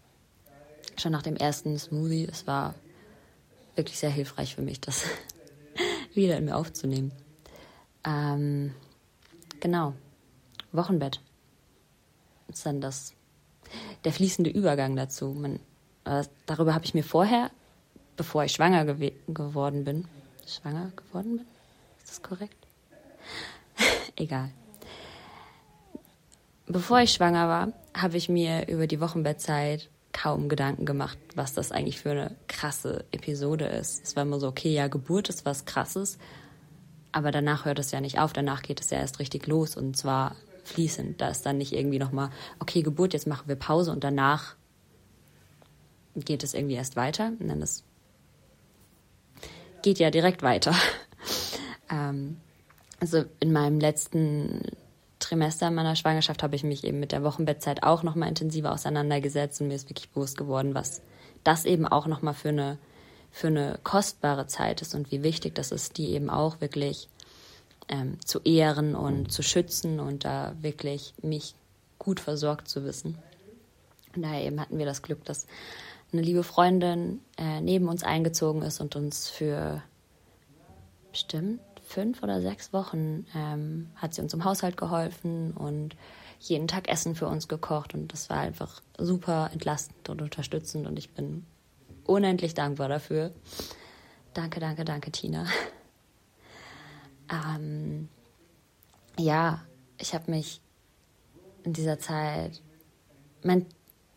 [0.98, 2.76] Schon nach dem ersten Smoothie, es war
[3.76, 5.04] wirklich sehr hilfreich für mich, das
[6.14, 7.12] wieder in mir aufzunehmen.
[8.06, 8.76] Ähm,
[9.60, 9.94] genau,
[10.72, 11.20] Wochenbett
[12.48, 13.14] ist dann das,
[14.04, 15.30] der fließende Übergang dazu.
[15.30, 15.60] Man,
[16.06, 17.50] äh, darüber habe ich mir vorher
[18.16, 20.06] bevor ich schwanger gew geworden bin.
[20.48, 21.48] Schwanger geworden bin?
[21.98, 22.68] Ist das korrekt?
[24.16, 24.52] Egal.
[26.74, 31.72] Bevor ich schwanger war, habe ich mir über die Wochenbettzeit kaum Gedanken gemacht, was das
[31.72, 34.04] eigentlich für eine krasse Episode ist.
[34.04, 36.18] Es war immer so, okay, ja, Geburt ist was Krasses,
[37.12, 39.96] aber danach hört es ja nicht auf, danach geht es ja erst richtig los und
[39.96, 41.22] zwar fließend.
[41.22, 44.56] Da ist dann nicht irgendwie nochmal, okay, Geburt, jetzt machen wir Pause und danach
[46.16, 47.34] geht es irgendwie erst weiter.
[47.40, 47.84] Und dann ist
[49.84, 50.74] geht ja direkt weiter.
[51.92, 52.38] ähm,
[53.00, 54.64] also in meinem letzten
[55.34, 59.60] Trimester meiner Schwangerschaft habe ich mich eben mit der Wochenbettzeit auch noch mal intensiver auseinandergesetzt
[59.60, 61.02] und mir ist wirklich bewusst geworden, was
[61.44, 62.78] das eben auch noch mal für eine
[63.32, 67.10] für eine kostbare Zeit ist und wie wichtig das ist, die eben auch wirklich
[67.90, 71.56] ähm, zu ehren und zu schützen und da wirklich mich
[71.98, 73.18] gut versorgt zu wissen.
[74.16, 75.48] Und daher eben hatten wir das Glück, dass
[76.12, 79.82] eine liebe Freundin äh, neben uns eingezogen ist und uns für
[81.12, 81.60] bestimmt
[81.94, 85.96] fünf oder sechs Wochen ähm, hat sie uns im Haushalt geholfen und
[86.40, 90.98] jeden Tag Essen für uns gekocht und das war einfach super entlastend und unterstützend und
[90.98, 91.46] ich bin
[92.06, 93.32] unendlich dankbar dafür.
[94.34, 95.46] Danke, danke, danke, Tina.
[97.32, 98.10] Ähm,
[99.18, 99.62] ja,
[99.98, 100.60] ich habe mich
[101.64, 102.62] in dieser Zeit,
[103.44, 103.66] mein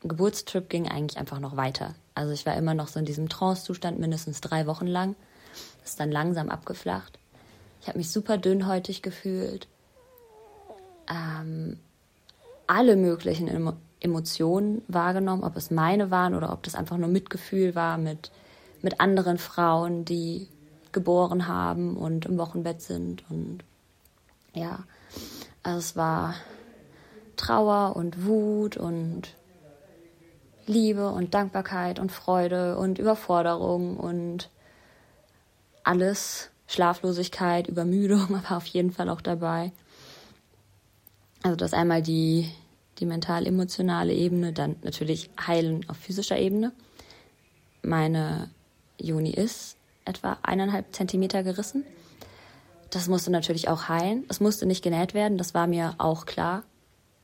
[0.00, 1.94] Geburtstrip ging eigentlich einfach noch weiter.
[2.14, 5.14] Also ich war immer noch so in diesem Trance-Zustand mindestens drei Wochen lang.
[5.84, 7.18] Ist dann langsam abgeflacht.
[7.86, 9.68] Ich habe mich super dünnhäutig gefühlt.
[11.08, 11.78] Ähm,
[12.66, 17.76] alle möglichen Emo Emotionen wahrgenommen, ob es meine waren oder ob das einfach nur Mitgefühl
[17.76, 18.32] war mit,
[18.82, 20.48] mit anderen Frauen, die
[20.90, 23.22] geboren haben und im Wochenbett sind.
[23.30, 23.60] Und
[24.52, 24.80] ja,
[25.62, 26.34] also es war
[27.36, 29.28] Trauer und Wut und
[30.66, 34.50] Liebe und Dankbarkeit und Freude und Überforderung und
[35.84, 39.72] alles, Schlaflosigkeit, Übermüdung, aber auf jeden Fall auch dabei.
[41.42, 42.50] Also das einmal die,
[42.98, 46.72] die mental-emotionale Ebene, dann natürlich heilen auf physischer Ebene.
[47.82, 48.50] Meine
[48.98, 51.84] Juni ist etwa eineinhalb Zentimeter gerissen.
[52.90, 54.24] Das musste natürlich auch heilen.
[54.28, 56.62] Es musste nicht genäht werden, das war mir auch klar.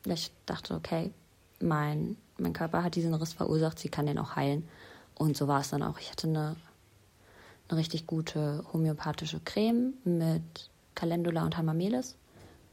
[0.04, 1.12] Ich dachte, okay,
[1.60, 4.68] mein, mein Körper hat diesen Riss verursacht, sie kann den auch heilen.
[5.14, 5.98] Und so war es dann auch.
[5.98, 6.56] Ich hatte eine,
[7.72, 12.16] eine richtig gute homöopathische Creme mit Calendula und Hamamelis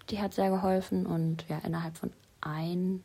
[0.10, 3.04] die hat sehr geholfen und ja, innerhalb von ein,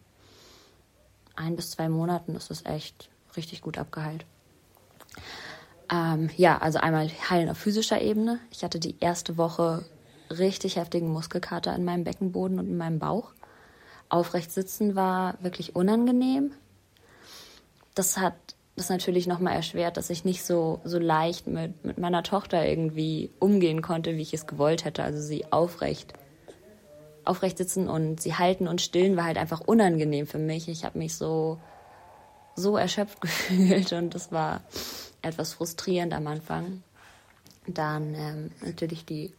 [1.36, 4.24] ein bis zwei Monaten ist es echt richtig gut abgeheilt.
[5.90, 8.38] Ähm, ja, also einmal heilen auf physischer Ebene.
[8.50, 9.84] Ich hatte die erste Woche
[10.30, 13.32] richtig heftigen Muskelkater in meinem Beckenboden und in meinem Bauch.
[14.08, 16.52] Aufrecht sitzen war wirklich unangenehm.
[17.94, 18.34] Das hat
[18.76, 23.30] das natürlich nochmal erschwert, dass ich nicht so, so leicht mit, mit meiner Tochter irgendwie
[23.38, 25.02] umgehen konnte, wie ich es gewollt hätte.
[25.02, 26.14] Also sie aufrecht
[27.24, 30.68] aufrecht sitzen und sie halten und stillen war halt einfach unangenehm für mich.
[30.68, 31.58] Ich habe mich so
[32.54, 34.62] so erschöpft gefühlt und das war
[35.22, 36.82] etwas frustrierend am Anfang.
[37.66, 39.32] Dann ähm, natürlich die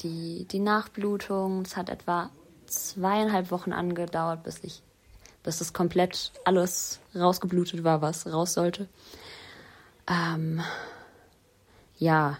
[0.00, 1.62] die die Nachblutung.
[1.62, 2.30] Es hat etwa
[2.66, 4.82] zweieinhalb Wochen angedauert, bis ich
[5.48, 8.86] bis das komplett alles rausgeblutet war, was raus sollte.
[10.06, 10.60] Ähm,
[11.96, 12.36] ja,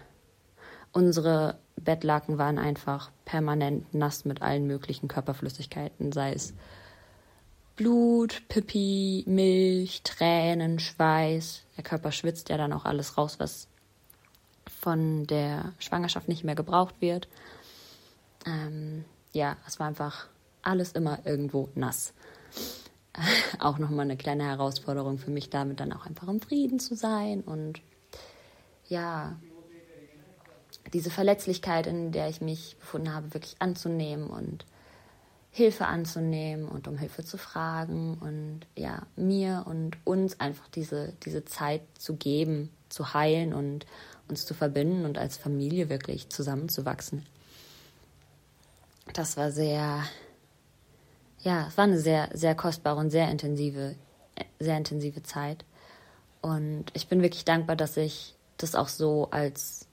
[0.91, 6.53] unsere Bettlaken waren einfach permanent nass mit allen möglichen Körperflüssigkeiten, sei es
[7.75, 11.63] Blut, Pipi, Milch, Tränen, Schweiß.
[11.77, 13.67] Der Körper schwitzt ja dann auch alles raus, was
[14.79, 17.27] von der Schwangerschaft nicht mehr gebraucht wird.
[18.45, 20.27] Ähm, ja, es war einfach
[20.61, 22.13] alles immer irgendwo nass.
[23.59, 27.41] auch nochmal eine kleine Herausforderung für mich, damit dann auch einfach im Frieden zu sein
[27.41, 27.81] und
[28.87, 29.39] ja,
[30.93, 34.65] diese Verletzlichkeit, in der ich mich befunden habe, wirklich anzunehmen und
[35.51, 41.43] Hilfe anzunehmen und um Hilfe zu fragen und ja, mir und uns einfach diese, diese
[41.45, 43.85] Zeit zu geben, zu heilen und
[44.27, 47.25] uns zu verbinden und als Familie wirklich zusammenzuwachsen.
[49.13, 50.03] Das war sehr,
[51.41, 53.95] ja, es war eine sehr, sehr kostbare und sehr intensive,
[54.59, 55.65] sehr intensive Zeit.
[56.41, 59.87] Und ich bin wirklich dankbar, dass ich das auch so als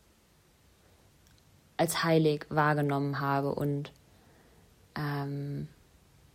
[1.77, 3.93] als heilig wahrgenommen habe und
[4.97, 5.69] ähm,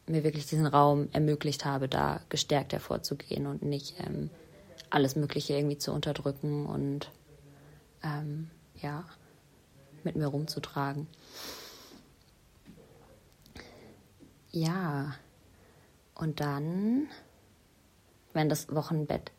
[0.06, 4.30] mir wirklich diesen Raum ermöglicht habe, da gestärkt hervorzugehen und nicht ähm,
[4.90, 7.10] alles Mögliche irgendwie zu unterdrücken und
[8.04, 9.06] ähm, ja,
[10.04, 11.08] mit mir rumzutragen.
[14.52, 15.14] Ja,
[16.16, 17.08] und dann,
[18.34, 19.32] wenn das Wochenbett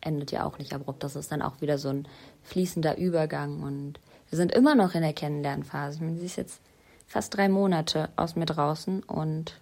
[0.00, 2.08] endet ja auch nicht abrupt, das ist dann auch wieder so ein
[2.44, 3.98] fließender Übergang und
[4.30, 5.96] wir sind immer noch in der Kennenlernphase.
[5.96, 6.60] Ich meine, sie ist jetzt
[7.06, 9.58] fast drei Monate aus mir draußen und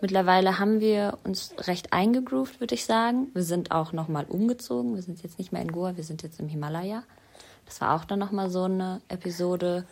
[0.00, 3.28] mittlerweile haben wir uns recht eingegroovt, würde ich sagen.
[3.34, 4.94] Wir sind auch nochmal umgezogen.
[4.94, 7.04] Wir sind jetzt nicht mehr in Goa, wir sind jetzt im Himalaya.
[7.66, 9.86] Das war auch dann nochmal so eine Episode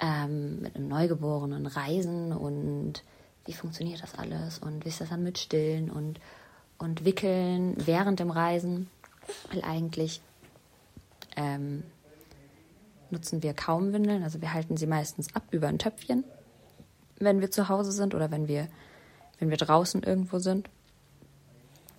[0.00, 3.04] ähm, mit einem Neugeborenen, Reisen und
[3.44, 6.20] wie funktioniert das alles und wie ist das dann mit Stillen und,
[6.78, 8.88] und Wickeln während dem Reisen.
[9.50, 10.20] Weil eigentlich
[11.36, 11.84] ähm,
[13.10, 14.22] nutzen wir kaum Windeln.
[14.22, 16.24] Also wir halten sie meistens ab über ein Töpfchen,
[17.18, 18.68] wenn wir zu Hause sind oder wenn wir,
[19.38, 20.68] wenn wir draußen irgendwo sind.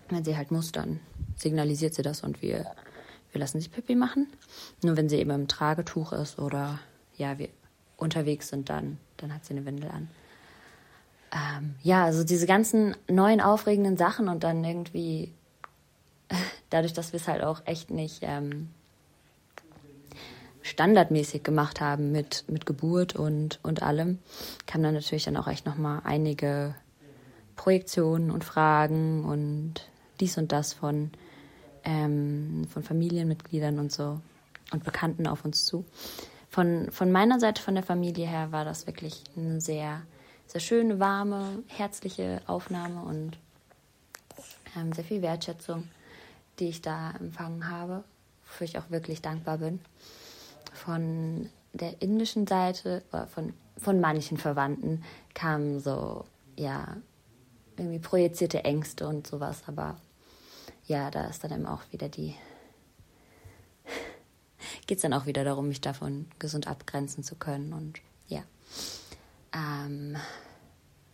[0.09, 0.99] Wenn sie halt muss, dann
[1.37, 2.65] signalisiert sie das und wir,
[3.31, 4.27] wir lassen sie Pipi machen.
[4.83, 6.79] Nur wenn sie eben im Tragetuch ist oder
[7.15, 7.49] ja, wir
[8.01, 10.09] unterwegs sind, dann, dann hat sie eine Windel an.
[11.33, 15.31] Ähm, ja, also diese ganzen neuen aufregenden Sachen und dann irgendwie
[16.69, 18.69] dadurch, dass wir es halt auch echt nicht ähm,
[20.61, 24.19] standardmäßig gemacht haben mit, mit Geburt und, und allem,
[24.67, 26.75] kamen dann natürlich dann auch echt nochmal einige
[27.55, 29.75] Projektionen und Fragen und
[30.19, 31.11] dies und das von,
[31.83, 34.19] ähm, von Familienmitgliedern und so
[34.71, 35.85] und Bekannten auf uns zu.
[36.51, 40.01] Von, von meiner Seite, von der Familie her, war das wirklich eine sehr,
[40.47, 43.37] sehr schöne, warme, herzliche Aufnahme und
[44.75, 45.87] ähm, sehr viel Wertschätzung,
[46.59, 48.03] die ich da empfangen habe,
[48.45, 49.79] wofür ich auch wirklich dankbar bin.
[50.73, 56.25] Von der indischen Seite, oder von, von manchen Verwandten kamen so,
[56.57, 56.97] ja,
[57.77, 59.95] irgendwie projizierte Ängste und sowas, aber
[60.85, 62.35] ja, da ist dann eben auch wieder die,
[64.87, 68.43] geht es dann auch wieder darum, mich davon gesund abgrenzen zu können und ja.
[69.53, 70.15] Ähm,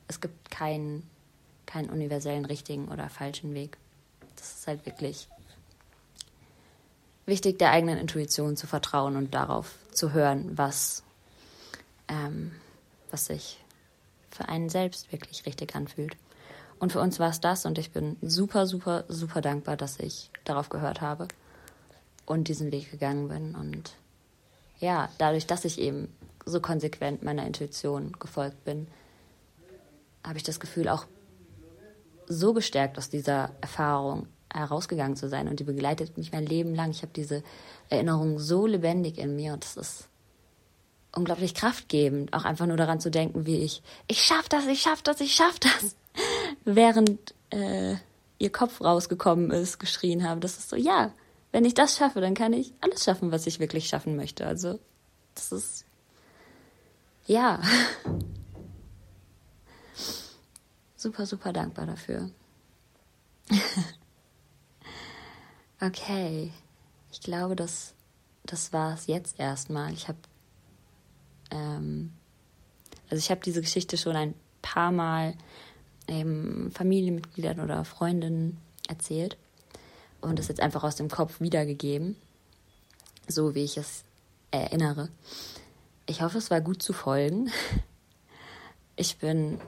[0.08, 1.10] es gibt keinen
[1.68, 3.78] keinen universellen richtigen oder falschen Weg.
[4.36, 5.28] Das ist halt wirklich
[7.28, 11.03] wichtig, der eigenen Intuition zu vertrauen und darauf zu hören, was,
[12.08, 12.53] ähm,
[13.12, 13.64] was sich
[14.32, 16.18] für einen selbst wirklich richtig anfühlt.
[16.80, 20.32] Und für uns war es das und ich bin super, super, super dankbar, dass ich
[20.45, 21.28] darauf gehört habe
[22.28, 23.56] und diesen Weg gegangen bin.
[23.56, 23.94] Und
[24.80, 26.14] ja, dadurch, dass ich eben
[26.46, 28.88] so konsequent meiner Intuition gefolgt bin,
[30.24, 31.06] habe ich das Gefühl, auch
[32.28, 36.92] so bestärkt aus dieser Erfahrung herausgegangen zu sein und die begleitet mich mein Leben lang.
[36.92, 37.44] Ich habe diese
[37.90, 40.10] Erinnerung so lebendig in mir und das ist
[41.16, 45.02] unglaublich kraftgebend, auch einfach nur daran zu denken, wie ich, ich schaff das, ich schaff
[45.02, 45.96] das, ich schaff das,
[46.66, 47.96] während äh,
[48.40, 50.42] ihr Kopf rausgekommen ist, geschrien habe.
[50.42, 51.12] Das ist so, ja,
[51.52, 54.45] wenn ich das schaffe, dann kann ich alles schaffen, was ich wirklich schaffen möchte.
[54.45, 54.80] Also,
[55.36, 55.86] das ist,
[57.26, 57.62] ja,
[60.95, 62.30] super, super dankbar dafür.
[65.82, 66.52] okay,
[67.12, 67.93] ich glaube, das,
[68.43, 69.93] das war es jetzt erstmal.
[69.93, 70.20] Ich habe,
[71.52, 72.14] ähm,
[73.10, 75.36] also ich habe diese Geschichte schon ein paar Mal
[76.08, 79.38] ähm, Familienmitgliedern oder Freundinnen erzählt
[80.22, 82.15] und es jetzt einfach aus dem Kopf wiedergegeben,
[83.28, 84.03] so wie ich es
[84.51, 85.09] erinnere.
[86.05, 87.51] Ich hoffe, es war gut zu folgen.
[88.99, 89.59] Ich bin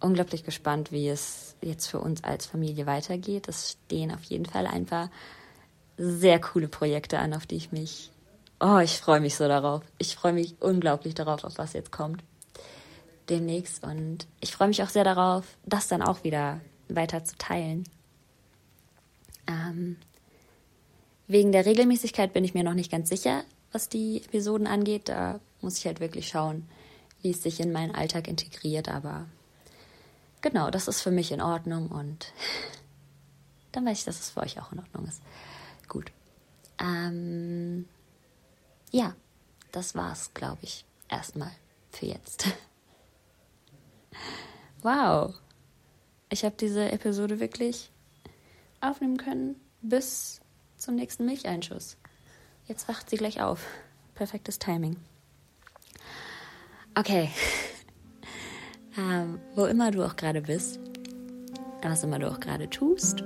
[0.00, 3.48] unglaublich gespannt, wie es jetzt für uns als Familie weitergeht.
[3.48, 5.10] Es stehen auf jeden Fall ein paar
[5.98, 8.10] sehr coole Projekte an, auf die ich mich.
[8.60, 9.82] Oh, ich freue mich so darauf.
[9.98, 12.22] Ich freue mich unglaublich darauf, auf was jetzt kommt.
[13.28, 13.84] Demnächst.
[13.84, 17.84] Und ich freue mich auch sehr darauf, das dann auch wieder weiter zu teilen.
[19.46, 19.96] Ähm,
[21.26, 25.08] wegen der Regelmäßigkeit bin ich mir noch nicht ganz sicher, was die Episoden angeht.
[25.08, 26.68] Da muss ich halt wirklich schauen,
[27.22, 28.88] wie es sich in meinen Alltag integriert.
[28.88, 29.26] Aber
[30.40, 32.32] genau, das ist für mich in Ordnung und
[33.72, 35.22] dann weiß ich, dass es für euch auch in Ordnung ist.
[35.88, 36.12] Gut.
[36.78, 37.88] Ähm,
[38.90, 39.14] ja,
[39.70, 41.52] das war's, glaube ich, erstmal
[41.90, 42.46] für jetzt.
[44.82, 45.34] wow.
[46.28, 47.90] Ich habe diese Episode wirklich
[48.82, 50.40] aufnehmen können bis
[50.76, 51.96] zum nächsten Milcheinschuss.
[52.66, 53.64] Jetzt wacht sie gleich auf.
[54.14, 54.96] Perfektes Timing.
[56.94, 57.30] Okay.
[58.98, 60.78] ähm, wo immer du auch gerade bist,
[61.82, 63.24] was immer du auch gerade tust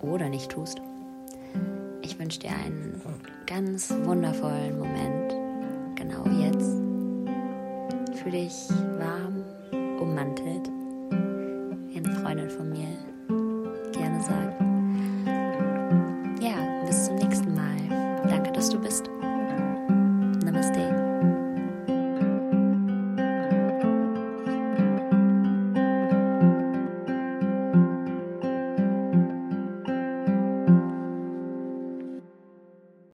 [0.00, 0.80] oder nicht tust,
[2.02, 3.00] ich wünsche dir einen
[3.46, 5.34] ganz wundervollen Moment,
[5.96, 6.76] genau jetzt.
[8.20, 8.68] Fühl dich
[8.98, 9.44] warm,
[10.00, 10.68] ummantelt,
[11.88, 12.88] wie eine Freundin von mir
[13.92, 14.59] gerne sagt.